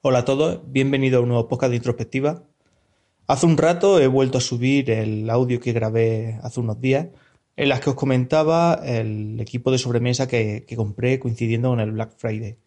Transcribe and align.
Hola 0.00 0.20
a 0.20 0.24
todos, 0.24 0.60
bienvenido 0.64 1.18
a 1.18 1.22
un 1.22 1.28
nuevo 1.30 1.48
podcast 1.48 1.70
de 1.70 1.76
introspectiva. 1.78 2.44
Hace 3.26 3.46
un 3.46 3.58
rato 3.58 3.98
he 3.98 4.06
vuelto 4.06 4.38
a 4.38 4.40
subir 4.40 4.92
el 4.92 5.28
audio 5.28 5.58
que 5.58 5.72
grabé 5.72 6.38
hace 6.44 6.60
unos 6.60 6.80
días, 6.80 7.08
en 7.56 7.68
las 7.68 7.80
que 7.80 7.90
os 7.90 7.96
comentaba 7.96 8.74
el 8.74 9.40
equipo 9.40 9.72
de 9.72 9.78
sobremesa 9.78 10.28
que, 10.28 10.64
que 10.68 10.76
compré 10.76 11.18
coincidiendo 11.18 11.70
con 11.70 11.80
el 11.80 11.90
Black 11.90 12.12
Friday. 12.16 12.58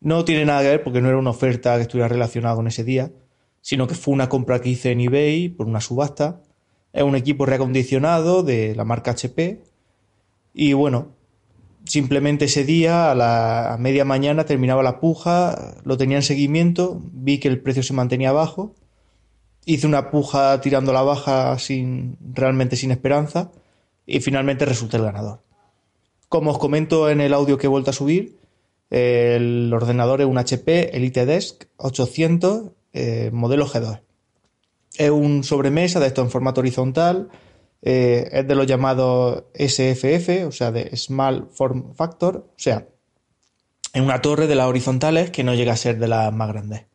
No 0.00 0.24
tiene 0.24 0.46
nada 0.46 0.62
que 0.62 0.68
ver 0.70 0.82
porque 0.82 1.00
no 1.00 1.08
era 1.08 1.16
una 1.18 1.30
oferta 1.30 1.76
que 1.76 1.82
estuviera 1.82 2.08
relacionada 2.08 2.56
con 2.56 2.66
ese 2.66 2.82
día, 2.82 3.12
sino 3.60 3.86
que 3.86 3.94
fue 3.94 4.12
una 4.12 4.28
compra 4.28 4.60
que 4.60 4.70
hice 4.70 4.90
en 4.90 5.00
eBay 5.00 5.50
por 5.50 5.68
una 5.68 5.80
subasta. 5.80 6.42
Es 6.92 7.04
un 7.04 7.14
equipo 7.14 7.46
reacondicionado 7.46 8.42
de 8.42 8.74
la 8.74 8.84
marca 8.84 9.12
HP. 9.12 9.62
Y 10.54 10.72
bueno, 10.72 11.14
simplemente 11.88 12.44
ese 12.44 12.64
día, 12.64 13.10
a 13.10 13.14
la 13.14 13.76
media 13.80 14.04
mañana, 14.04 14.44
terminaba 14.44 14.82
la 14.82 15.00
puja, 15.00 15.74
lo 15.84 15.96
tenía 15.96 16.18
en 16.18 16.22
seguimiento, 16.22 17.00
vi 17.12 17.38
que 17.38 17.48
el 17.48 17.60
precio 17.60 17.82
se 17.82 17.94
mantenía 17.94 18.30
bajo, 18.30 18.74
hice 19.64 19.86
una 19.86 20.10
puja 20.10 20.60
tirando 20.60 20.92
la 20.92 21.02
baja 21.02 21.58
sin, 21.58 22.16
realmente 22.20 22.76
sin 22.76 22.90
esperanza, 22.90 23.50
y 24.06 24.20
finalmente 24.20 24.64
resulté 24.64 24.98
el 24.98 25.04
ganador. 25.04 25.40
Como 26.28 26.50
os 26.50 26.58
comento 26.58 27.08
en 27.10 27.20
el 27.20 27.34
audio 27.34 27.58
que 27.58 27.66
he 27.66 27.70
vuelto 27.70 27.90
a 27.90 27.94
subir, 27.94 28.38
el 28.90 29.72
ordenador 29.72 30.20
es 30.20 30.26
un 30.26 30.38
HP 30.38 30.96
Elite 30.96 31.26
Desk 31.26 31.64
800 31.76 32.70
eh, 32.92 33.30
modelo 33.32 33.66
G2. 33.66 34.00
Es 34.96 35.10
un 35.10 35.44
sobremesa 35.44 36.00
de 36.00 36.06
esto 36.06 36.22
en 36.22 36.30
formato 36.30 36.60
horizontal, 36.60 37.28
eh, 37.82 38.28
es 38.32 38.48
de 38.48 38.54
los 38.54 38.66
llamados 38.66 39.44
SFF, 39.54 40.46
o 40.46 40.52
sea, 40.52 40.72
de 40.72 40.96
Small 40.96 41.48
Form 41.52 41.94
Factor, 41.94 42.48
o 42.48 42.58
sea, 42.58 42.88
en 43.92 44.04
una 44.04 44.20
torre 44.20 44.46
de 44.46 44.54
las 44.54 44.66
horizontales 44.66 45.30
que 45.30 45.44
no 45.44 45.54
llega 45.54 45.72
a 45.72 45.76
ser 45.76 45.98
de 45.98 46.08
las 46.08 46.32
más 46.32 46.48
grandes. 46.48 46.86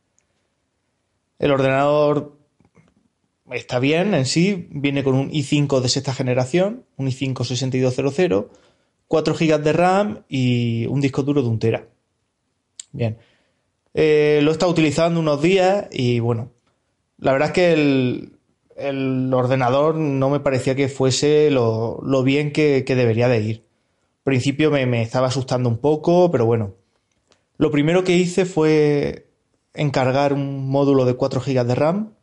El 1.39 1.51
ordenador 1.51 2.37
está 3.51 3.79
bien 3.79 4.13
en 4.13 4.25
sí, 4.25 4.67
viene 4.71 5.03
con 5.03 5.15
un 5.15 5.31
i5 5.31 5.79
de 5.79 5.89
sexta 5.89 6.13
generación, 6.13 6.85
un 6.97 7.07
i5 7.07 7.43
6200, 7.43 8.45
4 9.07 9.35
GB 9.35 9.63
de 9.63 9.73
RAM 9.73 10.23
y 10.27 10.85
un 10.87 11.01
disco 11.01 11.23
duro 11.23 11.41
de 11.41 11.49
un 11.49 11.59
tera. 11.59 11.87
Bien. 12.91 13.17
Eh, 13.93 14.39
lo 14.43 14.49
he 14.49 14.53
estado 14.53 14.71
utilizando 14.71 15.19
unos 15.19 15.41
días 15.41 15.87
y 15.91 16.19
bueno, 16.19 16.51
la 17.17 17.31
verdad 17.31 17.49
es 17.49 17.53
que 17.53 17.73
el, 17.73 18.32
el 18.77 19.33
ordenador 19.33 19.95
no 19.95 20.29
me 20.29 20.39
parecía 20.39 20.75
que 20.75 20.87
fuese 20.87 21.51
lo, 21.51 22.23
bien 22.23 22.51
que, 22.51 22.83
debería 22.83 23.27
de 23.27 23.39
ir. 23.41 23.65
Al 24.19 24.23
principio 24.23 24.71
me, 24.71 24.85
me, 24.85 25.01
estaba 25.01 25.27
asustando 25.27 25.69
un 25.69 25.77
poco, 25.77 26.31
pero 26.31 26.45
bueno. 26.45 26.73
Lo 27.57 27.71
primero 27.71 28.03
que 28.03 28.15
hice 28.17 28.45
fue 28.45 29.27
encargar 29.73 30.33
un 30.33 30.67
módulo 30.69 31.05
de 31.05 31.15
4 31.15 31.41
GB 31.41 31.65
de 31.65 31.75
RAM 31.75 32.13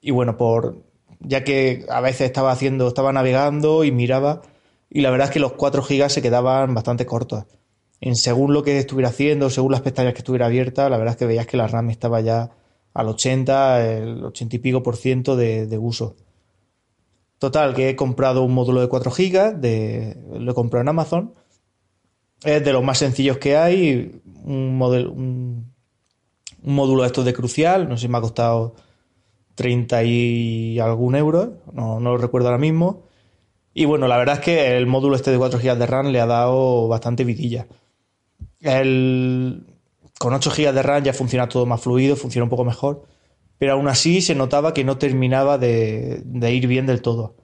y 0.00 0.10
bueno, 0.10 0.36
por 0.36 0.82
ya 1.20 1.44
que 1.44 1.84
a 1.88 2.00
veces 2.00 2.22
estaba 2.22 2.52
haciendo, 2.52 2.88
estaba 2.88 3.12
navegando 3.12 3.84
y 3.84 3.92
miraba 3.92 4.42
y 4.90 5.00
la 5.00 5.10
verdad 5.10 5.28
es 5.28 5.32
que 5.32 5.40
los 5.40 5.52
4 5.52 5.82
GB 5.82 6.08
se 6.08 6.22
quedaban 6.22 6.74
bastante 6.74 7.06
cortos. 7.06 7.44
En 8.00 8.14
según 8.14 8.54
lo 8.54 8.62
que 8.62 8.78
estuviera 8.78 9.08
haciendo, 9.08 9.50
según 9.50 9.72
las 9.72 9.80
pestañas 9.80 10.12
que 10.12 10.18
estuviera 10.18 10.46
abierta, 10.46 10.88
la 10.88 10.98
verdad 10.98 11.14
es 11.14 11.18
que 11.18 11.26
veías 11.26 11.46
que 11.46 11.56
la 11.56 11.66
RAM 11.66 11.90
estaba 11.90 12.20
ya 12.20 12.50
al 12.94 13.08
80, 13.08 13.96
el 13.98 14.24
80 14.24 14.56
y 14.56 14.58
pico 14.58 14.82
por 14.82 14.96
ciento 14.96 15.36
de, 15.36 15.66
de, 15.66 15.78
uso. 15.78 16.16
Total, 17.38 17.74
que 17.74 17.90
he 17.90 17.96
comprado 17.96 18.42
un 18.42 18.54
módulo 18.54 18.80
de 18.80 18.88
4 18.88 19.10
GB, 19.10 19.56
de, 19.60 20.16
lo 20.38 20.50
he 20.50 20.54
comprado 20.54 20.82
en 20.82 20.88
Amazon. 20.88 21.34
Es 22.42 22.64
de 22.64 22.72
los 22.72 22.82
más 22.82 22.98
sencillos 22.98 23.38
que 23.38 23.56
hay, 23.56 24.20
un, 24.44 24.76
modelo, 24.76 25.12
un, 25.12 25.72
un 26.62 26.74
módulo 26.74 27.02
de 27.02 27.08
estos 27.08 27.24
de 27.24 27.34
Crucial, 27.34 27.88
no 27.88 27.96
sé 27.96 28.02
si 28.02 28.08
me 28.08 28.18
ha 28.18 28.20
costado 28.20 28.74
30 29.54 30.04
y 30.04 30.78
algún 30.78 31.16
euro, 31.16 31.58
no, 31.72 31.98
no 32.00 32.10
lo 32.10 32.18
recuerdo 32.18 32.48
ahora 32.48 32.58
mismo. 32.58 33.08
Y 33.74 33.84
bueno, 33.84 34.08
la 34.08 34.16
verdad 34.16 34.36
es 34.36 34.40
que 34.40 34.76
el 34.76 34.86
módulo 34.86 35.16
este 35.16 35.30
de 35.30 35.38
4 35.38 35.60
GB 35.60 35.78
de 35.78 35.86
RAM 35.86 36.06
le 36.08 36.20
ha 36.20 36.26
dado 36.26 36.88
bastante 36.88 37.24
vidilla. 37.24 37.66
El, 38.60 39.66
con 40.18 40.34
8 40.34 40.50
GB 40.50 40.72
de 40.72 40.82
RAM 40.82 41.04
ya 41.04 41.12
funciona 41.12 41.48
todo 41.48 41.64
más 41.64 41.80
fluido, 41.80 42.16
funciona 42.16 42.44
un 42.44 42.50
poco 42.50 42.64
mejor, 42.64 43.06
pero 43.58 43.72
aún 43.72 43.88
así 43.88 44.20
se 44.20 44.34
notaba 44.34 44.74
que 44.74 44.84
no 44.84 44.98
terminaba 44.98 45.58
de, 45.58 46.22
ir 46.52 46.66
bien 46.66 46.86
del 46.86 47.02
todo. 47.02 47.36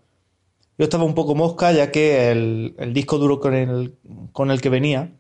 Yo 0.77 0.85
estaba 0.85 1.05
un 1.05 1.15
poco 1.15 1.37
mosca 1.37 1.73
ya 1.73 1.93
que 1.93 2.31
el, 2.31 2.93
disco 2.93 3.19
duro 3.19 3.39
con 3.39 3.55
el, 3.55 4.61
que 4.61 4.69
venía 4.69 5.13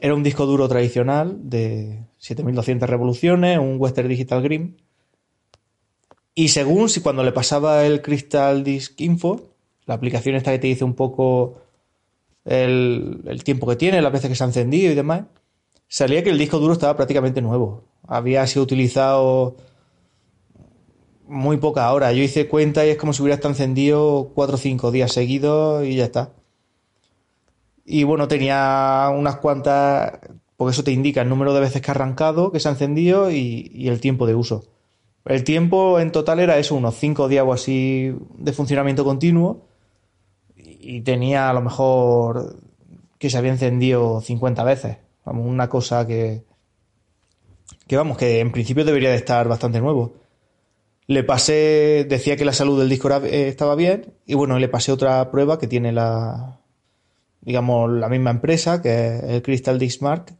era 0.00 0.14
un 0.14 0.22
disco 0.22 0.46
duro 0.46 0.66
tradicional 0.66 1.38
de 1.42 2.06
7200 2.18 2.88
revoluciones, 2.88 3.58
un 3.58 3.76
Western 3.78 4.08
Digital 4.08 4.42
Green. 4.42 4.82
Y 6.34 6.48
según 6.48 6.88
si 6.88 7.00
cuando 7.00 7.22
le 7.22 7.32
pasaba 7.32 7.84
el 7.86 8.02
Crystal 8.02 8.64
Disk 8.64 9.00
Info, 9.00 9.50
la 9.86 9.94
aplicación 9.94 10.34
esta 10.34 10.52
que 10.52 10.58
te 10.58 10.66
dice 10.66 10.84
un 10.84 10.94
poco 10.94 11.60
el, 12.44 13.20
el 13.26 13.44
tiempo 13.44 13.66
que 13.66 13.76
tiene, 13.76 14.02
las 14.02 14.12
veces 14.12 14.30
que 14.30 14.34
se 14.34 14.42
ha 14.42 14.46
encendido 14.46 14.90
y 14.90 14.94
demás, 14.94 15.24
salía 15.88 16.22
que 16.22 16.30
el 16.30 16.38
disco 16.38 16.58
duro 16.58 16.72
estaba 16.72 16.96
prácticamente 16.96 17.42
nuevo. 17.42 17.84
Había 18.06 18.46
sido 18.46 18.64
utilizado 18.64 19.56
muy 21.26 21.56
pocas 21.56 21.90
horas. 21.90 22.14
Yo 22.14 22.22
hice 22.22 22.48
cuenta 22.48 22.86
y 22.86 22.90
es 22.90 22.96
como 22.96 23.12
si 23.12 23.22
hubiera 23.22 23.36
estado 23.36 23.52
encendido 23.52 24.32
4 24.34 24.54
o 24.54 24.58
5 24.58 24.90
días 24.90 25.12
seguidos 25.12 25.86
y 25.86 25.96
ya 25.96 26.04
está. 26.04 26.32
Y 27.84 28.04
bueno, 28.04 28.28
tenía 28.28 29.10
unas 29.14 29.36
cuantas, 29.36 30.18
porque 30.56 30.72
eso 30.72 30.84
te 30.84 30.92
indica 30.92 31.22
el 31.22 31.28
número 31.28 31.52
de 31.54 31.60
veces 31.60 31.82
que 31.82 31.90
ha 31.90 31.94
arrancado, 31.94 32.50
que 32.50 32.60
se 32.60 32.68
ha 32.68 32.72
encendido 32.72 33.30
y, 33.30 33.70
y 33.74 33.88
el 33.88 34.00
tiempo 34.00 34.26
de 34.26 34.34
uso. 34.34 34.64
El 35.24 35.44
tiempo 35.44 36.00
en 36.00 36.12
total 36.12 36.40
era 36.40 36.58
eso, 36.58 36.74
unos 36.74 36.96
5 36.96 37.28
días 37.28 37.44
o 37.46 37.52
así 37.52 38.14
de 38.36 38.52
funcionamiento 38.52 39.04
continuo. 39.04 39.66
Y 40.56 41.00
tenía 41.00 41.50
a 41.50 41.54
lo 41.54 41.62
mejor 41.62 42.56
que 43.18 43.30
se 43.30 43.38
había 43.38 43.52
encendido 43.52 44.20
50 44.20 44.64
veces. 44.64 44.98
Vamos, 45.24 45.46
una 45.46 45.68
cosa 45.68 46.06
que. 46.06 46.44
Que 47.86 47.96
vamos, 47.96 48.18
que 48.18 48.40
en 48.40 48.52
principio 48.52 48.84
debería 48.84 49.10
de 49.10 49.16
estar 49.16 49.48
bastante 49.48 49.80
nuevo. 49.80 50.14
Le 51.06 51.22
pasé, 51.22 52.06
decía 52.08 52.36
que 52.36 52.44
la 52.44 52.52
salud 52.52 52.78
del 52.78 52.88
disco 52.88 53.10
eh, 53.10 53.48
estaba 53.48 53.74
bien, 53.74 54.14
y 54.26 54.34
bueno, 54.34 54.58
le 54.58 54.68
pasé 54.68 54.92
otra 54.92 55.30
prueba 55.30 55.58
que 55.58 55.66
tiene 55.66 55.92
la, 55.92 56.60
digamos, 57.42 57.90
la 57.90 58.08
misma 58.08 58.30
empresa, 58.30 58.80
que 58.80 59.16
es 59.16 59.22
el 59.24 59.42
Crystal 59.42 59.78
Disk 59.78 60.02
Mark. 60.02 60.36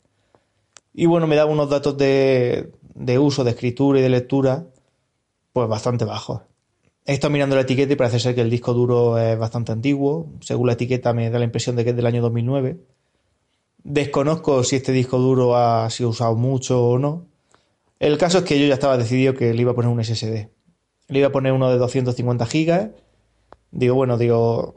Y 0.95 1.07
bueno, 1.07 1.27
me 1.27 1.37
daba 1.37 1.51
unos 1.51 1.69
datos 1.69 1.97
de, 1.99 2.73
de 2.95 3.19
uso, 3.19 3.45
de 3.45 3.51
escritura 3.51 3.99
y 3.99 4.03
de 4.03 4.09
lectura, 4.09 4.67
pues 5.53 5.69
bastante 5.69 6.05
bajos. 6.05 6.43
He 7.07 7.13
estado 7.13 7.33
mirando 7.33 7.57
la 7.57 7.63
etiqueta 7.63 7.93
y 7.93 7.97
parece 7.97 8.19
ser 8.19 8.35
que 8.35 8.41
el 8.41 8.49
disco 8.49 8.73
duro 8.73 9.19
es 9.19 9.39
bastante 9.39 9.73
antiguo. 9.73 10.33
Según 10.41 10.69
la 10.69 10.73
etiqueta 10.73 11.13
me 11.13 11.29
da 11.29 11.39
la 11.39 11.45
impresión 11.45 11.77
de 11.77 11.85
que 11.85 11.91
es 11.91 11.97
del 11.97 12.07
año 12.07 12.23
2009. 12.23 12.79
Desconozco 13.85 14.65
si 14.65 14.77
este 14.77 14.93
disco 14.93 15.19
duro 15.19 15.57
ha 15.57 15.91
sido 15.91 16.09
usado 16.09 16.35
mucho 16.37 16.83
o 16.83 16.99
no. 16.99 17.27
El 18.01 18.17
caso 18.17 18.39
es 18.39 18.45
que 18.45 18.59
yo 18.59 18.67
ya 18.67 18.75
estaba 18.75 18.97
decidido 18.97 19.35
que 19.35 19.53
le 19.53 19.61
iba 19.61 19.73
a 19.73 19.75
poner 19.75 19.91
un 19.91 20.03
SSD. 20.03 20.49
Le 21.09 21.19
iba 21.19 21.29
a 21.29 21.33
poner 21.33 21.53
uno 21.53 21.71
de 21.71 21.77
250 21.77 22.47
gigas. 22.47 22.91
Digo, 23.73 23.95
bueno, 23.95 24.17
digo, 24.17 24.75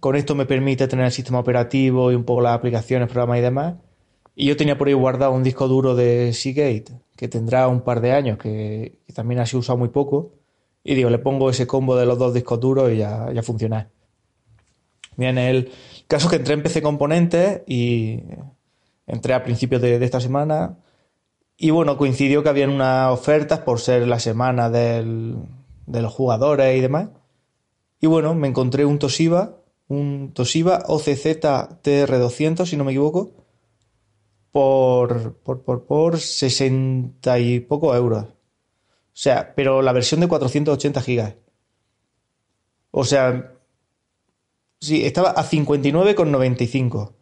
con 0.00 0.16
esto 0.16 0.34
me 0.34 0.44
permite 0.44 0.88
tener 0.88 1.06
el 1.06 1.12
sistema 1.12 1.38
operativo 1.38 2.10
y 2.10 2.16
un 2.16 2.24
poco 2.24 2.40
las 2.40 2.56
aplicaciones, 2.56 3.08
programas 3.08 3.38
y 3.38 3.42
demás. 3.42 3.74
Y 4.34 4.46
yo 4.46 4.56
tenía 4.56 4.76
por 4.76 4.88
ahí 4.88 4.94
guardado 4.94 5.30
un 5.30 5.44
disco 5.44 5.68
duro 5.68 5.94
de 5.94 6.32
Seagate, 6.32 6.86
que 7.16 7.28
tendrá 7.28 7.68
un 7.68 7.82
par 7.82 8.00
de 8.00 8.10
años, 8.10 8.38
que, 8.38 8.98
que 9.06 9.12
también 9.12 9.40
ha 9.40 9.46
sido 9.46 9.60
usado 9.60 9.78
muy 9.78 9.90
poco. 9.90 10.32
Y 10.82 10.96
digo, 10.96 11.10
le 11.10 11.18
pongo 11.20 11.48
ese 11.48 11.68
combo 11.68 11.94
de 11.94 12.06
los 12.06 12.18
dos 12.18 12.34
discos 12.34 12.58
duros 12.58 12.90
y 12.92 12.96
ya, 12.96 13.30
ya 13.32 13.42
funciona. 13.44 13.88
Bien, 15.16 15.38
el 15.38 15.70
caso 16.08 16.28
que 16.28 16.36
entré 16.36 16.54
en 16.54 16.62
PC 16.62 16.82
Componentes 16.82 17.62
y 17.66 18.20
entré 19.06 19.34
a 19.34 19.42
principios 19.42 19.80
de, 19.82 19.98
de, 19.98 20.04
esta 20.04 20.20
semana. 20.20 20.78
Y 21.56 21.70
bueno, 21.70 21.96
coincidió 21.96 22.42
que 22.42 22.48
habían 22.48 22.70
unas 22.70 23.12
ofertas 23.12 23.60
por 23.60 23.80
ser 23.80 24.06
la 24.08 24.18
semana 24.18 24.70
del, 24.70 25.36
de 25.86 26.02
los 26.02 26.12
jugadores 26.12 26.76
y 26.76 26.80
demás. 26.80 27.08
Y 28.00 28.06
bueno, 28.06 28.34
me 28.34 28.48
encontré 28.48 28.84
un 28.84 28.98
Toshiba, 28.98 29.56
un 29.88 30.32
Toshiba 30.34 30.82
OCZ 30.86 31.40
TR200, 31.82 32.66
si 32.66 32.76
no 32.76 32.84
me 32.84 32.92
equivoco. 32.92 33.32
por, 34.50 35.34
por, 35.38 35.62
por, 35.64 35.84
por 35.86 36.18
60 36.18 37.38
y 37.38 37.60
pocos 37.60 37.96
euros. 37.96 38.24
O 38.24 39.16
sea, 39.16 39.54
pero 39.54 39.82
la 39.82 39.92
versión 39.92 40.20
de 40.20 40.28
480 40.28 41.00
gigas. 41.00 41.34
O 42.90 43.04
sea, 43.04 43.52
sí, 44.84 45.04
estaba 45.04 45.30
a 45.30 45.44
59,95. 45.44 47.12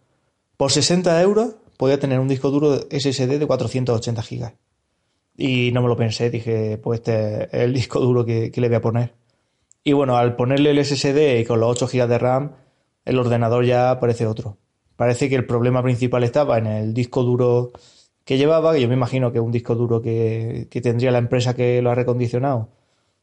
Por 0.56 0.70
60 0.70 1.22
euros 1.22 1.56
podía 1.76 1.98
tener 1.98 2.20
un 2.20 2.28
disco 2.28 2.50
duro 2.50 2.76
SSD 2.90 3.38
de 3.38 3.46
480 3.46 4.22
gigas. 4.22 4.54
Y 5.36 5.72
no 5.72 5.82
me 5.82 5.88
lo 5.88 5.96
pensé, 5.96 6.30
dije, 6.30 6.78
pues 6.78 7.00
este 7.00 7.44
es 7.44 7.62
el 7.64 7.72
disco 7.72 8.00
duro 8.00 8.24
que, 8.24 8.52
le 8.54 8.68
voy 8.68 8.76
a 8.76 8.80
poner. 8.80 9.14
Y 9.82 9.92
bueno, 9.92 10.16
al 10.16 10.36
ponerle 10.36 10.70
el 10.70 10.84
SSD 10.84 11.40
y 11.40 11.44
con 11.44 11.58
los 11.60 11.82
8 11.82 11.88
GB 11.92 12.06
de 12.06 12.18
RAM, 12.18 12.52
el 13.04 13.18
ordenador 13.18 13.64
ya 13.64 13.98
parece 13.98 14.26
otro. 14.26 14.58
Parece 14.96 15.28
que 15.28 15.34
el 15.34 15.46
problema 15.46 15.82
principal 15.82 16.22
estaba 16.22 16.58
en 16.58 16.66
el 16.66 16.94
disco 16.94 17.22
duro 17.22 17.72
que 18.24 18.38
llevaba, 18.38 18.74
que 18.74 18.80
yo 18.80 18.88
me 18.88 18.94
imagino 18.94 19.32
que 19.32 19.40
un 19.40 19.50
disco 19.50 19.74
duro 19.74 20.00
que, 20.00 20.68
tendría 20.82 21.10
la 21.10 21.18
empresa 21.18 21.54
que 21.54 21.82
lo 21.82 21.90
ha 21.90 21.94
recondicionado. 21.94 22.68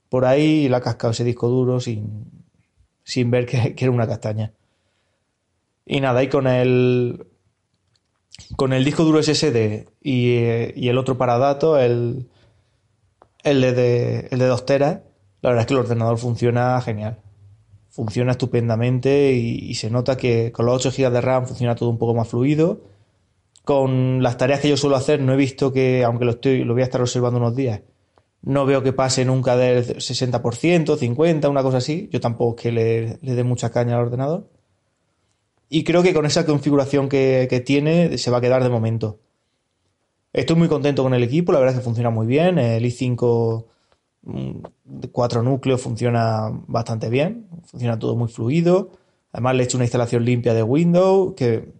Por 0.09 0.25
ahí 0.25 0.67
le 0.67 0.75
ha 0.75 0.81
cascado 0.81 1.11
ese 1.11 1.23
disco 1.23 1.47
duro 1.47 1.79
sin, 1.79 2.25
sin 3.09 3.31
ver 3.31 3.47
que, 3.47 3.73
era 3.75 3.91
una 3.91 4.07
castaña. 4.07 4.53
Y 5.83 5.99
nada, 5.99 6.21
y 6.21 6.29
con 6.29 6.45
el, 6.45 7.25
con 8.55 8.71
el 8.71 8.85
disco 8.85 9.03
duro 9.03 9.23
SSD 9.23 9.87
y, 10.01 10.35
y 10.75 10.89
el 10.89 10.97
otro 10.99 11.17
para 11.17 11.39
datos, 11.39 11.81
el, 11.81 12.29
el, 13.43 13.61
de, 13.61 14.27
el 14.29 14.37
de 14.37 14.45
2 14.45 14.65
teras, 14.67 14.99
la 15.41 15.49
verdad 15.49 15.61
es 15.61 15.67
que 15.67 15.73
el 15.73 15.79
ordenador 15.79 16.19
funciona 16.19 16.79
genial. 16.81 17.17
Funciona 17.89 18.33
estupendamente 18.33 19.33
y, 19.33 19.73
se 19.73 19.89
nota 19.89 20.15
que 20.15 20.51
con 20.51 20.67
los 20.67 20.85
8 20.85 20.95
GB 20.95 21.11
de 21.11 21.21
RAM 21.21 21.47
funciona 21.47 21.73
todo 21.73 21.89
un 21.89 21.97
poco 21.97 22.13
más 22.13 22.27
fluido. 22.27 22.81
Con 23.63 24.21
las 24.21 24.37
tareas 24.37 24.59
que 24.59 24.69
yo 24.69 24.77
suelo 24.77 24.97
hacer 24.97 25.19
no 25.19 25.33
he 25.33 25.35
visto 25.35 25.73
que, 25.73 26.03
aunque 26.03 26.25
lo, 26.25 26.31
estoy, 26.31 26.63
lo 26.63 26.73
voy 26.73 26.83
a 26.83 26.85
estar 26.85 27.01
observando 27.01 27.39
unos 27.39 27.55
días, 27.55 27.81
no 28.41 28.65
veo 28.65 28.83
que 28.83 28.93
pase 28.93 29.25
nunca 29.25 29.57
del 29.57 29.85
60%, 29.97 30.97
50%, 30.97 31.49
una 31.49 31.63
cosa 31.63 31.77
así. 31.77 32.09
Yo 32.11 32.19
tampoco 32.19 32.55
es 32.57 32.63
que 32.63 32.71
le, 32.71 33.17
dé 33.21 33.43
mucha 33.43 33.69
caña 33.71 33.95
al 33.95 34.03
ordenador. 34.03 34.49
Y 35.69 35.83
creo 35.83 36.01
que 36.01 36.13
con 36.13 36.25
esa 36.25 36.45
configuración 36.45 37.09
que, 37.09 37.47
que, 37.49 37.59
tiene 37.59 38.17
se 38.17 38.31
va 38.31 38.39
a 38.39 38.41
quedar 38.41 38.63
de 38.63 38.69
momento. 38.69 39.19
Estoy 40.33 40.55
muy 40.55 40.67
contento 40.67 41.03
con 41.03 41.13
el 41.13 41.23
equipo, 41.23 41.51
la 41.51 41.59
verdad 41.59 41.75
es 41.75 41.79
que 41.79 41.85
funciona 41.85 42.09
muy 42.09 42.27
bien. 42.27 42.57
El 42.57 42.83
i5 42.85 43.65
cuatro 45.11 45.43
núcleos 45.43 45.81
funciona 45.81 46.49
bastante 46.67 47.09
bien, 47.09 47.47
funciona 47.65 47.97
todo 47.97 48.15
muy 48.15 48.27
fluido. 48.27 48.91
Además 49.31 49.55
le 49.55 49.63
he 49.63 49.65
hecho 49.65 49.77
una 49.77 49.85
instalación 49.85 50.25
limpia 50.25 50.53
de 50.53 50.63
Windows 50.63 51.33
que, 51.35 51.77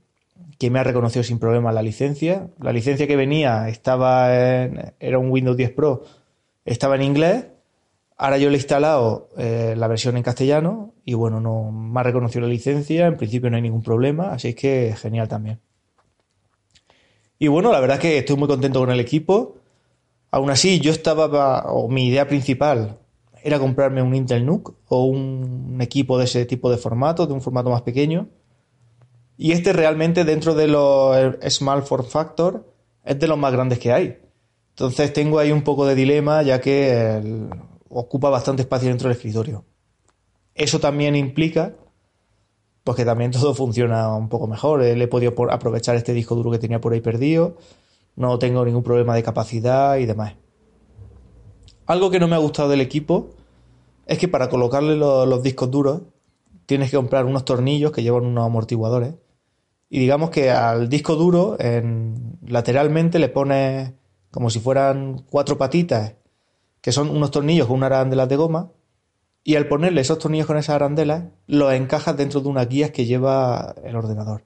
me 0.70 0.80
ha 0.80 0.84
reconocido 0.84 1.24
sin 1.24 1.40
problema 1.40 1.72
la 1.72 1.82
licencia. 1.82 2.50
La 2.60 2.74
licencia 2.74 3.08
que 3.08 3.16
venía 3.16 3.70
estaba 3.70 4.36
en, 4.36 4.94
era 5.00 5.18
un 5.18 5.32
Windows 5.32 5.58
10 5.58 5.72
Pro, 5.72 6.04
estaba 6.74 6.95
en 6.95 7.04
inglés. 7.04 7.45
Ahora 8.18 8.38
yo 8.38 8.50
le 8.50 8.56
he 8.56 8.60
instalado 8.60 9.30
eh, 9.38 9.75
la 9.77 9.88
versión 9.88 10.18
en 10.18 10.24
castellano 10.24 10.94
y 11.06 11.13
bueno, 11.13 11.39
no 11.39 11.71
me 11.71 12.00
ha 12.00 12.04
reconocido 12.04 12.42
la 12.42 12.48
licencia. 12.48 13.07
En 13.07 13.18
principio 13.18 13.50
no 13.50 13.56
hay 13.56 13.62
ningún 13.62 13.81
problema, 13.81 14.33
así 14.33 14.54
que 14.54 14.94
genial 14.98 15.27
también. 15.27 15.60
Y 17.39 17.48
bueno, 17.48 17.71
la 17.71 17.80
verdad 17.80 17.98
es 17.98 18.01
que 18.01 18.18
estoy 18.18 18.36
muy 18.36 18.48
contento 18.48 18.80
con 18.80 18.92
el 18.92 19.00
equipo. 19.00 19.56
Aún 20.31 20.50
así, 20.50 20.80
yo 20.80 20.92
estaba, 20.92 21.71
o 21.71 21.88
mi 21.88 22.07
idea 22.07 22.27
principal 22.27 23.00
era 23.42 23.57
comprarme 23.57 24.01
un 24.01 24.13
Intel 24.13 24.45
NUC 24.45 24.75
o 24.89 25.06
un 25.06 25.80
equipo 25.81 26.18
de 26.18 26.25
ese 26.25 26.45
tipo 26.45 26.69
de 26.69 26.77
formato, 26.77 27.25
de 27.25 27.33
un 27.33 27.42
formato 27.42 27.69
más 27.69 27.81
pequeño. 27.81 28.27
Y 29.38 29.54
este 29.54 29.71
realmente 29.71 30.25
dentro 30.25 30.54
de 30.54 30.68
los 30.68 31.38
Small 31.48 31.83
Form 31.83 32.06
Factor 32.06 32.69
es 33.06 33.18
de 33.18 33.27
los 33.27 33.38
más 33.38 33.54
grandes 33.54 33.80
que 33.80 33.94
hay. 33.94 34.18
Entonces 34.80 35.12
tengo 35.12 35.40
ahí 35.40 35.52
un 35.52 35.64
poco 35.64 35.86
de 35.86 35.94
dilema 35.94 36.42
ya 36.42 36.62
que 36.62 37.22
ocupa 37.90 38.30
bastante 38.30 38.62
espacio 38.62 38.88
dentro 38.88 39.10
del 39.10 39.18
escritorio. 39.18 39.66
Eso 40.56 40.80
también 40.80 41.16
implica 41.18 41.74
pues 42.86 42.96
que 42.96 43.04
también 43.04 43.31
todo 43.31 43.54
funciona 43.54 44.16
un 44.16 44.30
poco 44.30 44.48
mejor. 44.48 44.80
Le 44.81 45.04
he 45.04 45.08
podido 45.08 45.34
aprovechar 45.52 45.96
este 45.96 46.14
disco 46.14 46.36
duro 46.36 46.50
que 46.50 46.60
tenía 46.60 46.80
por 46.80 46.94
ahí 46.94 47.02
perdido 47.02 47.58
no 48.20 48.38
tengo 48.38 48.66
ningún 48.66 48.84
problema 48.84 49.16
de 49.16 49.24
capacidad 49.24 49.98
y 49.98 50.06
demás. 50.06 50.34
Algo 51.86 52.12
que 52.12 52.20
no 52.20 52.28
me 52.28 52.36
ha 52.36 52.40
gustado 52.40 52.68
del 52.68 52.81
equipo 52.81 53.30
es 54.06 54.18
que 54.18 54.28
para 54.28 54.50
colocarle 54.50 54.98
los, 54.98 55.42
discos 55.42 55.72
duros 55.72 56.02
tienes 56.66 56.92
que 56.92 56.98
comprar 56.98 57.26
unos 57.26 57.46
tornillos 57.46 57.94
que 57.94 58.04
llevan 58.04 58.26
unos 58.26 58.46
amortiguadores. 58.46 59.16
Y 59.90 60.00
digamos 60.00 60.31
que 60.31 60.52
al 60.52 60.90
disco 60.90 61.16
duro 61.16 61.56
en, 61.60 62.38
lateralmente 62.46 63.20
le 63.20 63.30
pones 63.30 63.94
como 64.31 64.50
si 64.50 64.60
fueran 64.60 65.26
cuatro 65.30 65.58
patitas, 65.58 66.16
que 66.81 66.92
son 66.92 67.10
unos 67.10 67.31
tornillos 67.31 67.68
con 67.68 67.78
una 67.78 67.88
arandela 67.88 68.28
de 68.28 68.36
goma, 68.36 68.72
y 69.44 69.56
al 69.56 69.68
ponerle 69.68 70.02
esos 70.02 70.20
tornillos 70.20 70.48
con 70.48 70.58
esas 70.58 70.76
arandelas, 70.76 71.26
los 71.48 71.74
encajas 71.74 72.16
dentro 72.18 72.42
de 72.42 72.50
unas 72.50 72.68
guías 72.70 72.92
que 72.92 73.06
lleva 73.06 73.76
el 73.84 73.96
ordenador. 73.96 74.46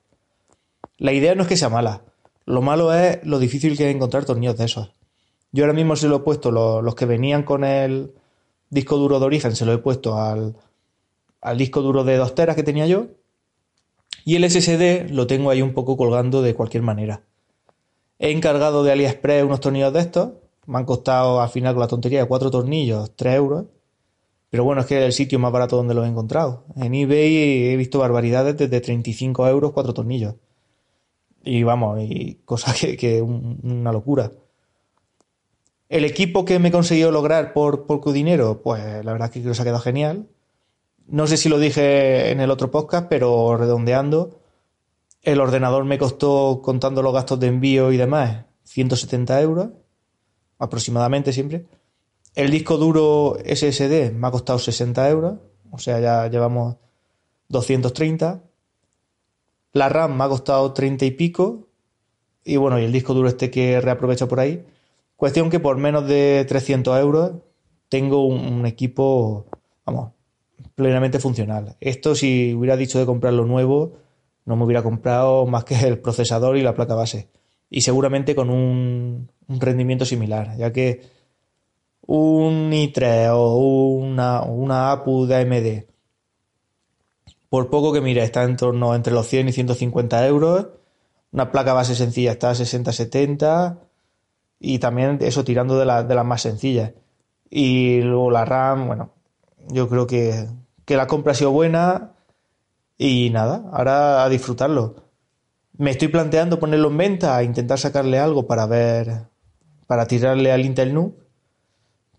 La 0.97 1.11
idea 1.11 1.35
no 1.35 1.43
es 1.43 1.47
que 1.47 1.57
sea 1.57 1.69
mala, 1.69 2.03
lo 2.45 2.61
malo 2.61 2.93
es 2.93 3.19
lo 3.23 3.39
difícil 3.39 3.77
que 3.77 3.89
es 3.89 3.95
encontrar 3.95 4.25
tornillos 4.25 4.57
de 4.57 4.65
esos. 4.65 4.91
Yo 5.51 5.63
ahora 5.63 5.73
mismo 5.73 5.95
se 5.95 6.07
lo 6.07 6.17
he 6.17 6.19
puesto, 6.19 6.51
los, 6.51 6.95
que 6.95 7.05
venían 7.05 7.43
con 7.43 7.63
el 7.63 8.13
disco 8.69 8.97
duro 8.97 9.19
de 9.19 9.25
origen, 9.25 9.55
se 9.55 9.65
lo 9.65 9.73
he 9.73 9.77
puesto 9.77 10.19
al, 10.19 10.55
al 11.41 11.57
disco 11.57 11.81
duro 11.81 12.03
de 12.03 12.17
2 12.17 12.35
teras 12.35 12.55
que 12.55 12.63
tenía 12.63 12.87
yo. 12.87 13.07
Y 14.25 14.35
el 14.35 14.49
SSD 14.49 15.11
lo 15.11 15.27
tengo 15.27 15.49
ahí 15.49 15.61
un 15.61 15.73
poco 15.73 15.95
colgando 15.95 16.41
de 16.41 16.55
cualquier 16.55 16.81
manera. 16.83 17.23
He 18.23 18.31
encargado 18.31 18.85
de 18.85 18.91
AliExpress 18.93 19.43
unos 19.43 19.59
tornillos 19.59 19.91
de 19.91 19.99
estos. 19.99 20.29
Me 20.65 20.77
han 20.77 20.85
costado 20.85 21.41
al 21.41 21.49
final 21.49 21.73
con 21.73 21.81
la 21.81 21.89
tontería 21.89 22.25
4 22.25 22.51
tornillos, 22.51 23.11
3 23.17 23.35
euros. 23.35 23.65
Pero 24.49 24.63
bueno, 24.63 24.79
es 24.79 24.87
que 24.87 24.97
es 24.97 25.03
el 25.03 25.11
sitio 25.11 25.39
más 25.39 25.51
barato 25.51 25.75
donde 25.75 25.93
los 25.93 26.05
he 26.05 26.07
encontrado. 26.07 26.63
En 26.77 26.95
eBay 26.95 27.67
he 27.67 27.75
visto 27.75 27.99
barbaridades 27.99 28.55
desde 28.55 28.79
35 28.79 29.45
euros 29.49 29.73
4 29.73 29.93
tornillos. 29.93 30.35
Y 31.43 31.63
vamos, 31.63 31.99
y 32.01 32.39
cosa 32.45 32.73
que, 32.73 32.95
que 32.95 33.21
una 33.21 33.91
locura. 33.91 34.31
El 35.89 36.05
equipo 36.05 36.45
que 36.45 36.59
me 36.59 36.69
he 36.69 36.71
conseguido 36.71 37.11
lograr 37.11 37.51
por 37.51 37.85
poco 37.87 38.13
dinero, 38.13 38.61
pues 38.63 39.03
la 39.03 39.11
verdad 39.11 39.27
es 39.27 39.33
que 39.33 39.41
creo 39.41 39.51
que 39.51 39.55
se 39.55 39.63
ha 39.63 39.65
quedado 39.65 39.81
genial. 39.81 40.29
No 41.07 41.27
sé 41.27 41.35
si 41.35 41.49
lo 41.49 41.59
dije 41.59 42.31
en 42.31 42.39
el 42.39 42.51
otro 42.51 42.71
podcast, 42.71 43.07
pero 43.09 43.57
redondeando, 43.57 44.39
el 45.23 45.39
ordenador 45.39 45.85
me 45.85 45.97
costó, 45.97 46.61
contando 46.61 47.01
los 47.01 47.13
gastos 47.13 47.39
de 47.39 47.47
envío 47.47 47.91
y 47.91 47.97
demás, 47.97 48.45
170 48.65 49.41
euros, 49.41 49.69
aproximadamente 50.59 51.31
siempre. 51.31 51.65
El 52.35 52.51
disco 52.51 52.77
duro 52.77 53.37
SSD 53.43 54.11
me 54.11 54.27
ha 54.27 54.31
costado 54.31 54.59
60 54.59 55.09
euros, 55.09 55.39
o 55.71 55.77
sea, 55.77 55.99
ya 55.99 56.27
llevamos 56.27 56.75
230. 57.49 58.43
La 59.71 59.89
RAM 59.89 60.17
me 60.17 60.23
ha 60.23 60.29
costado 60.29 60.73
30 60.73 61.05
y 61.05 61.11
pico. 61.11 61.67
Y 62.43 62.57
bueno, 62.57 62.77
y 62.79 62.83
el 62.83 62.91
disco 62.91 63.13
duro 63.13 63.29
este 63.29 63.49
que 63.49 63.79
reaprovecho 63.79 64.27
por 64.27 64.39
ahí. 64.39 64.65
Cuestión 65.15 65.49
que 65.49 65.59
por 65.59 65.77
menos 65.77 66.05
de 66.07 66.45
300 66.47 66.99
euros 66.99 67.31
tengo 67.87 68.25
un, 68.25 68.65
equipo, 68.65 69.45
vamos, 69.85 70.11
plenamente 70.75 71.19
funcional. 71.19 71.77
Esto 71.79 72.15
si 72.15 72.53
hubiera 72.53 72.75
dicho 72.75 72.99
de 72.99 73.05
comprarlo 73.05 73.45
nuevo, 73.45 73.93
no 74.45 74.55
me 74.55 74.65
hubiera 74.65 74.83
comprado 74.83 75.45
más 75.45 75.63
que 75.63 75.75
el 75.87 75.99
procesador 75.99 76.57
y 76.57 76.61
la 76.61 76.75
placa 76.75 76.95
base. 76.95 77.29
Y 77.69 77.81
seguramente 77.81 78.35
con 78.35 78.49
un, 78.49 79.29
rendimiento 79.47 80.05
similar, 80.05 80.57
ya 80.57 80.71
que 80.71 81.01
un 82.05 82.71
i3 82.71 83.29
o 83.33 83.95
una, 83.95 84.41
una 84.43 84.91
APU 84.91 85.25
de 85.25 85.35
AMD 85.35 85.93
por 87.53 87.69
poco 87.69 87.93
que 87.93 88.01
mire, 88.01 88.23
está 88.23 88.41
en 88.41 88.57
torno 88.57 88.95
entre 88.95 89.13
los 89.13 89.27
100 89.27 89.49
y 89.49 89.51
150 89.51 90.25
euros. 90.25 90.69
Una 91.31 91.51
placa 91.51 91.73
base 91.73 91.93
sencilla 91.93 92.31
está 92.31 92.49
a 92.49 92.55
60-70 92.55 93.77
y 94.59 94.79
también 94.79 95.19
eso 95.21 95.43
tirando 95.43 95.77
de, 95.77 95.85
las 95.85 96.25
más 96.25 96.41
sencillas. 96.41 96.93
Y 97.51 98.01
luego 98.01 98.31
la 98.31 98.43
RAM, 98.43 98.87
bueno, 98.87 99.11
yo 99.67 99.87
creo 99.87 100.07
que, 100.07 100.47
que 100.83 100.97
la 100.97 101.05
compra 101.05 101.33
ha 101.33 101.35
sido 101.35 101.51
buena 101.51 102.12
y 102.97 103.29
nada, 103.31 103.69
ahora 103.71 104.23
a 104.23 104.29
disfrutarlo. 104.29 104.95
Me 105.77 105.91
estoy 105.91 106.07
planteando 106.09 106.59
ponerlo 106.59 106.89
en 106.89 106.97
venta, 106.97 107.43
intentar 107.43 107.79
sacarle 107.79 108.19
algo 108.19 108.47
para 108.47 108.65
ver, 108.65 109.27
para 109.87 110.07
tirarle 110.07 110.51
al 110.51 110.65
Intel 110.65 110.93
NUC. 110.93 111.15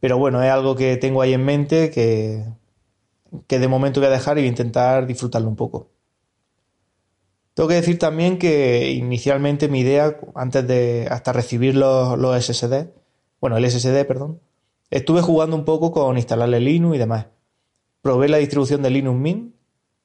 Pero 0.00 0.18
bueno, 0.18 0.42
es 0.42 0.50
algo 0.50 0.74
que 0.74 0.96
tengo 0.96 1.22
ahí 1.22 1.32
en 1.32 1.44
mente 1.44 1.90
que, 1.90 2.44
que 3.46 3.58
de 3.58 3.68
momento 3.68 4.00
voy 4.00 4.08
a 4.08 4.12
dejar 4.12 4.36
y 4.38 4.42
voy 4.42 4.48
a 4.48 4.50
intentar 4.50 5.06
disfrutarlo 5.06 5.48
un 5.48 5.56
poco. 5.56 5.88
Tengo 7.54 7.68
que 7.68 7.76
decir 7.76 7.98
también 7.98 8.38
que 8.38 8.90
inicialmente 8.92 9.68
mi 9.68 9.80
idea, 9.80 10.18
antes 10.34 10.66
de 10.66 11.06
hasta 11.10 11.32
recibir 11.32 11.76
los, 11.76 12.18
los 12.18 12.44
SSD, 12.44 12.88
bueno, 13.40 13.56
el 13.56 13.70
SSD, 13.70 14.04
perdón, 14.06 14.40
estuve 14.90 15.22
jugando 15.22 15.54
un 15.54 15.64
poco 15.64 15.92
con 15.92 16.16
instalarle 16.16 16.58
Linux 16.58 16.96
y 16.96 16.98
demás. 16.98 17.26
Probé 18.02 18.28
la 18.28 18.38
distribución 18.38 18.82
de 18.82 18.90
Linux 18.90 19.18
Mint 19.18 19.53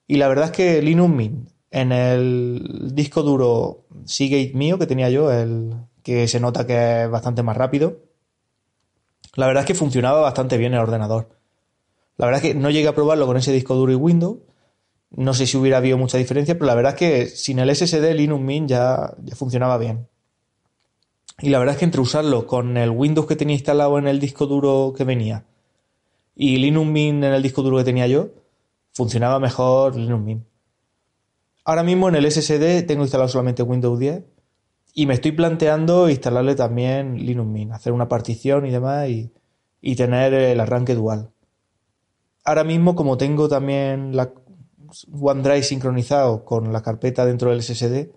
y 0.10 0.18
la 0.18 0.28
verdad 0.28 0.46
es 0.46 0.51
que 0.51 0.82
Linux 0.82 1.13
Mint 1.13 1.50
En 1.70 1.92
el 1.92 2.89
disco 2.94 3.22
duro 3.22 3.86
Seagate 4.06 4.51
mío 4.56 4.80
que 4.80 4.88
tenía 4.88 5.10
yo, 5.10 5.32
el 5.32 5.75
que 6.04 6.28
se 6.28 6.39
nota 6.39 6.66
que 6.66 7.04
es 7.04 7.10
bastante 7.12 7.44
más 7.44 7.56
rápido, 7.56 8.00
la 9.36 9.46
verdad 9.46 9.63
es 9.63 9.68
que 9.68 9.75
funcionaba 9.75 10.22
bastante 10.22 10.58
bien 10.58 10.74
el 10.74 10.80
ordenador. 10.80 11.30
La 12.18 12.25
verdad 12.25 12.44
es 12.44 12.51
que 12.51 12.60
no 12.60 12.72
llegué 12.72 12.88
a 12.88 12.96
probarlo 12.96 13.28
con 13.28 13.38
ese 13.38 13.51
disco 13.51 13.75
duro 13.75 13.92
y 13.92 13.96
Windows. 13.96 14.39
No 15.12 15.36
sé 15.36 15.46
si 15.46 15.58
hubiera 15.58 15.78
habido 15.78 15.98
mucha 16.00 16.18
diferencia, 16.18 16.56
pero 16.56 16.66
la 16.66 16.75
verdad 16.75 16.94
es 16.94 17.00
que 17.00 17.28
sin 17.28 17.60
el 17.60 17.75
SSD 17.75 18.16
Linux 18.16 18.42
Mint 18.42 18.70
ya, 18.70 19.13
ya 19.24 19.36
funcionaba 19.36 19.78
bien. 19.78 20.08
Y 21.39 21.50
la 21.50 21.60
verdad 21.60 21.75
es 21.75 21.80
que 21.80 21.86
entre 21.86 22.01
usarlo 22.01 22.48
con 22.48 22.78
el 22.78 22.89
Windows 22.89 23.28
que 23.28 23.36
tenía 23.36 23.56
instalado 23.56 24.00
en 24.00 24.08
el 24.08 24.20
disco 24.20 24.48
duro 24.48 24.94
que 24.98 25.04
venía 25.04 25.46
y 26.39 26.56
Linux 26.56 26.88
Mint 26.88 27.25
en 27.25 27.34
el 27.34 27.44
disco 27.44 27.62
duro 27.62 27.78
que 27.78 27.84
tenía 27.84 28.08
yo, 28.08 28.30
funcionaba 29.00 29.39
mejor 29.39 29.96
Linux 29.96 30.22
Mint. 30.22 30.46
Ahora 31.63 31.84
mismo 31.84 32.10
en 32.10 32.15
el 32.15 32.29
SSD 32.29 32.86
tengo 32.86 33.03
instalado 33.03 33.29
solamente 33.29 33.63
Windows 33.63 33.98
10 33.98 34.25
y 34.94 35.06
me 35.06 35.13
estoy 35.13 35.32
planteando 35.32 36.10
instalarle 36.10 36.53
también 36.53 37.15
Linux 37.25 37.48
Mint, 37.48 37.72
hacer 37.72 37.94
una 37.94 38.10
partición 38.10 38.65
y 38.65 38.72
demás 38.72 39.08
y, 39.08 39.32
y 39.79 39.96
tener 39.96 40.34
el 40.34 40.60
arranque 40.60 40.96
dual. 40.96 41.32
Ahora 42.44 42.65
mismo, 42.65 42.94
como 42.94 43.18
tengo 43.18 43.48
también 43.48 44.18
la 44.18 44.34
OneDrive 45.13 45.63
sincronizado 45.63 46.44
con 46.44 46.74
la 46.74 46.82
carpeta 46.82 47.25
dentro 47.25 47.51
del 47.51 47.63
SSD, 47.63 48.10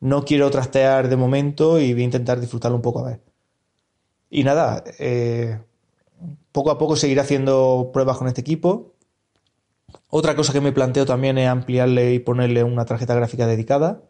no 0.00 0.24
quiero 0.24 0.50
trastear 0.50 1.08
de 1.08 1.16
momento 1.16 1.78
y 1.78 1.92
voy 1.92 2.02
a 2.02 2.06
intentar 2.06 2.40
disfrutarlo 2.40 2.74
un 2.74 2.82
poco 2.82 2.98
a 2.98 3.10
ver. 3.10 3.20
Y 4.28 4.42
nada, 4.42 4.82
eh, 4.98 5.60
poco 6.50 6.72
a 6.72 6.78
poco 6.78 6.96
seguiré 6.96 7.20
haciendo 7.20 7.90
pruebas 7.92 8.18
con 8.18 8.26
este 8.26 8.40
equipo. 8.40 8.93
Otra 10.08 10.36
cosa 10.36 10.52
que 10.52 10.60
me 10.60 10.72
planteo 10.72 11.06
también 11.06 11.38
es 11.38 11.48
ampliarle 11.48 12.14
y 12.14 12.18
ponerle 12.18 12.64
una 12.64 12.84
tarjeta 12.84 13.14
gráfica 13.14 13.46
dedicada. 13.46 14.02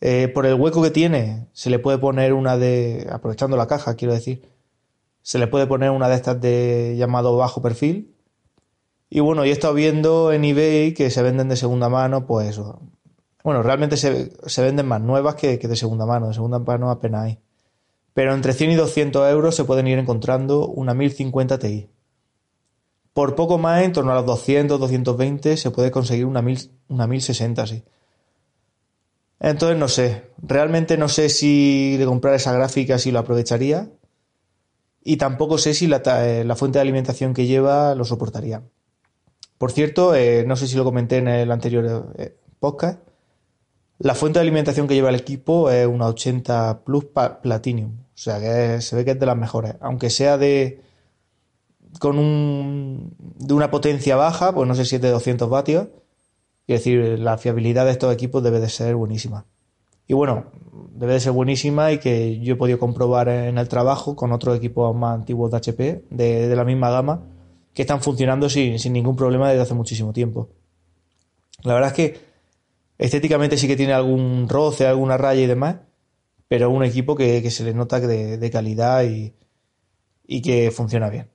Eh, 0.00 0.28
por 0.28 0.46
el 0.46 0.54
hueco 0.54 0.82
que 0.82 0.90
tiene, 0.90 1.48
se 1.52 1.70
le 1.70 1.78
puede 1.78 1.98
poner 1.98 2.32
una 2.32 2.56
de. 2.56 3.08
aprovechando 3.10 3.56
la 3.56 3.66
caja, 3.66 3.94
quiero 3.94 4.14
decir. 4.14 4.48
Se 5.22 5.38
le 5.38 5.46
puede 5.46 5.66
poner 5.66 5.90
una 5.90 6.08
de 6.08 6.14
estas 6.14 6.40
de 6.40 6.96
llamado 6.98 7.36
bajo 7.36 7.60
perfil. 7.62 8.14
Y 9.10 9.20
bueno, 9.20 9.44
y 9.44 9.50
he 9.50 9.52
estado 9.52 9.74
viendo 9.74 10.32
en 10.32 10.44
eBay 10.44 10.94
que 10.94 11.10
se 11.10 11.22
venden 11.22 11.48
de 11.48 11.56
segunda 11.56 11.88
mano, 11.88 12.26
pues 12.26 12.60
bueno, 13.44 13.62
realmente 13.62 13.96
se, 13.96 14.62
venden 14.62 14.86
más 14.86 15.00
nuevas 15.00 15.34
que, 15.34 15.56
de 15.56 15.76
segunda 15.76 16.06
mano. 16.06 16.28
De 16.28 16.34
segunda 16.34 16.58
mano 16.58 16.90
apenas 16.90 17.24
hay. 17.24 17.38
Pero 18.12 18.34
entre 18.34 18.52
100 18.52 18.72
y 18.72 18.74
200 18.74 19.30
euros 19.30 19.54
se 19.54 19.64
pueden 19.64 19.86
ir 19.86 19.98
encontrando 19.98 20.66
una 20.66 20.92
1050 20.92 21.58
Ti. 21.58 21.88
Por 23.18 23.34
poco 23.34 23.58
más, 23.58 23.82
en 23.82 23.92
torno 23.92 24.12
a 24.12 24.14
los 24.14 24.26
200, 24.26 24.78
220, 24.78 25.56
se 25.56 25.72
puede 25.72 25.90
conseguir 25.90 26.24
una, 26.24 26.40
una 26.86 27.06
1060, 27.08 27.66
sí. 27.66 27.82
Entonces 29.40 29.76
no 29.76 29.88
sé, 29.88 30.30
realmente 30.40 30.96
no 30.96 31.08
sé 31.08 31.28
si 31.28 31.96
de 31.96 32.06
comprar 32.06 32.34
esa 32.34 32.52
gráfica 32.52 32.96
si 32.96 33.10
lo 33.10 33.18
aprovecharía 33.18 33.90
y 35.02 35.16
tampoco 35.16 35.58
sé 35.58 35.74
si 35.74 35.88
la, 35.88 36.00
eh, 36.06 36.46
fuente 36.54 36.78
de 36.78 36.82
alimentación 36.82 37.34
que 37.34 37.46
lleva 37.46 37.96
lo 37.96 38.04
soportaría. 38.04 38.62
Por 39.58 39.72
cierto, 39.72 40.14
eh, 40.14 40.44
no 40.46 40.54
sé 40.54 40.68
si 40.68 40.76
lo 40.76 40.84
comenté 40.84 41.16
en 41.16 41.26
el 41.26 41.50
anterior 41.50 42.14
eh, 42.18 42.36
podcast, 42.60 43.00
la 43.98 44.14
fuente 44.14 44.38
de 44.38 44.42
alimentación 44.42 44.86
que 44.86 44.94
lleva 44.94 45.08
el 45.08 45.16
equipo 45.16 45.72
es 45.72 45.88
una 45.88 46.06
80 46.06 46.82
Plus 46.84 47.06
Platinum. 47.42 47.96
O 47.98 48.16
sea 48.16 48.38
que 48.38 48.80
se 48.80 48.94
ve 48.94 49.04
que 49.04 49.10
es 49.10 49.18
de 49.18 49.26
las 49.26 49.36
mejores. 49.36 49.74
Aunque 49.80 50.08
sea 50.08 50.38
de. 50.38 50.86
Con 51.98 52.18
un. 52.18 53.14
de 53.18 53.54
una 53.54 53.70
potencia 53.70 54.16
baja, 54.16 54.52
pues 54.52 54.68
no 54.68 54.74
sé 54.74 54.84
si 54.84 54.96
es 54.96 55.02
de 55.02 55.10
200 55.10 55.48
vatios. 55.48 55.88
Es 56.66 56.80
decir, 56.80 57.18
la 57.18 57.38
fiabilidad 57.38 57.86
de 57.86 57.92
estos 57.92 58.12
equipos 58.12 58.42
debe 58.42 58.60
de 58.60 58.68
ser 58.68 58.94
buenísima. 58.94 59.46
Y 60.06 60.14
bueno, 60.14 60.46
debe 60.92 61.14
de 61.14 61.20
ser 61.20 61.32
buenísima 61.32 61.92
y 61.92 61.98
que 61.98 62.38
yo 62.40 62.54
he 62.54 62.56
podido 62.56 62.78
comprobar 62.78 63.28
en 63.28 63.58
el 63.58 63.68
trabajo 63.68 64.16
con 64.16 64.32
otros 64.32 64.56
equipos 64.56 64.94
más 64.94 65.14
antiguos 65.14 65.50
de 65.50 65.56
HP, 65.56 66.04
de, 66.10 66.54
la 66.56 66.64
misma 66.64 66.90
gama, 66.90 67.22
que 67.74 67.82
están 67.82 68.02
funcionando 68.02 68.48
sin, 68.48 68.78
sin 68.78 68.92
ningún 68.92 69.16
problema 69.16 69.48
desde 69.48 69.62
hace 69.62 69.74
muchísimo 69.74 70.12
tiempo. 70.12 70.48
La 71.62 71.74
verdad 71.74 71.88
es 71.90 71.94
que 71.94 72.28
Estéticamente 72.98 73.56
sí 73.56 73.68
que 73.68 73.76
tiene 73.76 73.92
algún 73.92 74.48
roce, 74.48 74.86
alguna 74.86 75.16
raya 75.16 75.42
y 75.42 75.46
demás, 75.46 75.76
pero 76.48 76.68
un 76.70 76.82
equipo 76.82 77.14
que, 77.14 77.48
se 77.50 77.64
le 77.64 77.72
nota 77.72 78.00
de, 78.00 78.50
calidad 78.50 79.04
y, 79.04 80.42
que 80.42 80.70
funciona 80.72 81.08
bien. 81.08 81.30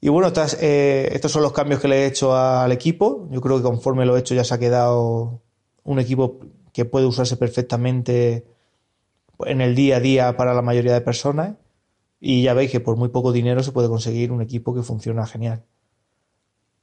Y 0.00 0.08
bueno, 0.08 0.32
eh, 0.60 1.08
estos 1.12 1.32
son 1.32 1.42
los 1.42 1.52
cambios 1.52 1.80
que 1.80 1.88
le 1.88 2.02
he 2.02 2.06
hecho 2.06 2.36
al 2.36 2.70
equipo. 2.72 3.28
Yo 3.30 3.40
creo 3.40 3.56
que 3.56 3.62
conforme 3.62 4.06
lo 4.06 4.16
he 4.16 4.20
hecho 4.20 4.34
ya 4.34 4.44
se 4.44 4.54
ha 4.54 4.58
quedado 4.58 5.40
un 5.84 5.98
equipo 5.98 6.38
que 6.72 6.84
puede 6.84 7.06
usarse 7.06 7.36
perfectamente 7.36 8.46
en 9.46 9.60
el 9.60 9.74
día 9.74 9.96
a 9.96 10.00
día 10.00 10.36
para 10.36 10.54
la 10.54 10.62
mayoría 10.62 10.94
de 10.94 11.00
personas. 11.00 11.56
Y 12.20 12.42
ya 12.42 12.54
veis 12.54 12.70
que 12.70 12.80
por 12.80 12.96
muy 12.96 13.08
poco 13.08 13.32
dinero 13.32 13.62
se 13.62 13.72
puede 13.72 13.88
conseguir 13.88 14.32
un 14.32 14.42
equipo 14.42 14.74
que 14.74 14.82
funciona 14.82 15.26
genial 15.26 15.64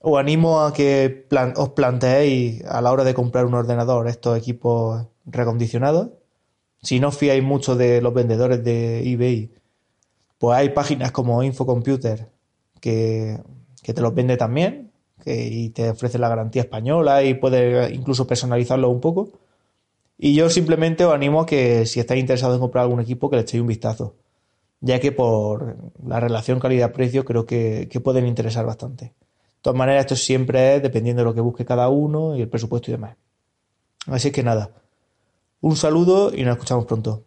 os 0.08 0.20
animo 0.20 0.62
a 0.62 0.72
que 0.72 1.26
os 1.58 1.70
planteéis 1.70 2.64
a 2.66 2.80
la 2.80 2.92
hora 2.92 3.04
de 3.04 3.16
comprar 3.16 3.46
un 3.48 3.56
ordenador 3.56 4.08
estos 4.08 4.38
equipos 4.38 5.08
recondicionados. 5.26 6.10
Si 6.84 7.00
no 7.00 7.08
os 7.08 7.18
fiáis 7.18 7.44
mucho 7.44 7.76
de 7.76 8.02
los 8.02 8.14
vendedores 8.14 8.64
de 8.64 9.02
eBay, 9.02 9.52
pues 10.38 10.58
hay 10.58 10.70
páginas 10.70 11.12
como 11.12 11.42
Infocomputer 11.42 12.30
que, 12.86 13.39
que 13.82 13.94
te 13.96 14.01
los 14.01 14.13
vende 14.13 14.38
también 14.38 14.92
que, 15.24 15.48
y 15.48 15.70
te 15.72 15.89
ofrece 15.89 16.20
la 16.20 16.30
garantía 16.30 16.62
española 16.62 17.24
y 17.24 17.34
puedes 17.34 17.92
incluso 17.92 18.27
personalizarlo 18.27 18.89
un 18.89 19.01
poco. 19.01 19.32
Y 20.20 20.36
yo 20.36 20.51
simplemente 20.51 21.04
os 21.04 21.13
animo 21.15 21.42
a 21.42 21.46
que 21.48 21.88
si 21.88 22.00
estáis 22.00 22.22
interesados 22.22 22.56
en 22.56 22.62
comprar 22.62 22.84
algún 22.84 23.01
equipo, 23.01 23.27
que 23.30 23.38
le 23.38 23.42
echéis 23.42 23.62
un 23.62 23.68
vistazo, 23.68 24.13
ya 24.80 25.00
que 25.00 25.12
por 25.12 25.77
la 26.06 26.20
relación 26.20 26.60
calidad-precio 26.60 27.25
creo 27.25 27.48
que 27.48 28.01
pueden 28.04 28.27
interesar 28.27 28.65
bastante. 28.68 29.06
De 29.06 29.13
todas 29.62 29.77
maneras, 29.77 30.01
esto 30.06 30.15
siempre 30.15 30.75
es 30.75 30.84
dependiendo 30.84 31.22
de 31.22 31.25
lo 31.25 31.34
que 31.34 31.42
busque 31.42 31.65
cada 31.65 31.89
uno 31.89 32.38
y 32.38 32.42
el 32.44 32.50
presupuesto 32.50 32.92
y 32.92 32.94
demás. 32.94 33.18
Así 34.06 34.32
que 34.32 34.44
nada, 34.44 34.70
un 35.62 35.75
saludo 35.75 36.32
y 36.32 36.44
nos 36.44 36.54
escuchamos 36.54 36.86
pronto. 36.86 37.24